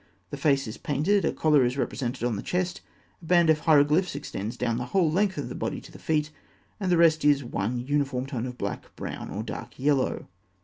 [0.31, 2.81] The face is painted; a collar is represented on the chest,
[3.21, 6.31] a band of hieroglyphs extends down the whole length of the body to the feet,
[6.79, 10.25] and the rest is in one uniform tone of black, brown, or dark yellow.